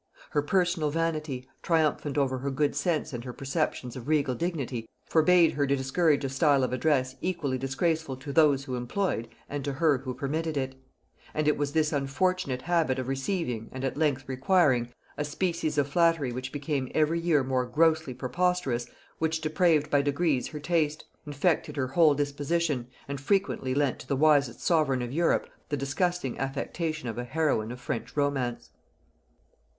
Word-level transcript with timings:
Her 0.31 0.41
personal 0.41 0.89
vanity, 0.89 1.47
triumphant 1.61 2.17
over 2.17 2.39
her 2.39 2.49
good 2.49 2.75
sense 2.75 3.13
and 3.13 3.23
her 3.23 3.31
perceptions 3.31 3.95
of 3.95 4.07
regal 4.07 4.33
dignity, 4.33 4.89
forbade 5.05 5.51
her 5.51 5.67
to 5.67 5.75
discourage 5.75 6.25
a 6.25 6.29
style 6.29 6.63
of 6.63 6.73
address 6.73 7.15
equally 7.21 7.59
disgraceful 7.59 8.17
to 8.17 8.33
those 8.33 8.63
who 8.63 8.73
employed 8.75 9.27
and 9.47 9.63
to 9.63 9.73
her 9.73 9.99
who 9.99 10.15
permitted 10.15 10.57
it; 10.57 10.73
and 11.35 11.47
it 11.47 11.55
was 11.55 11.73
this 11.73 11.93
unfortunate 11.93 12.63
habit 12.63 12.97
of 12.97 13.07
receiving, 13.07 13.69
and 13.71 13.83
at 13.85 13.95
length 13.95 14.23
requiring, 14.25 14.91
a 15.19 15.23
species 15.23 15.77
of 15.77 15.87
flattery 15.87 16.31
which 16.31 16.51
became 16.51 16.91
every 16.95 17.19
year 17.19 17.43
more 17.43 17.67
grossly 17.67 18.15
preposterous, 18.15 18.87
which 19.19 19.39
depraved 19.39 19.91
by 19.91 20.01
degrees 20.01 20.47
her 20.47 20.59
taste, 20.59 21.05
infected 21.27 21.75
her 21.77 21.89
whole 21.89 22.15
disposition, 22.15 22.87
and 23.07 23.21
frequently 23.21 23.75
lent 23.75 23.99
to 23.99 24.07
the 24.07 24.15
wisest 24.15 24.61
sovereign 24.61 25.03
of 25.03 25.13
Europe 25.13 25.47
the 25.69 25.77
disgusting 25.77 26.39
affectation 26.39 27.07
of 27.07 27.19
a 27.19 27.23
heroine 27.23 27.71
of 27.71 27.79
French 27.79 28.17
romance. 28.17 28.71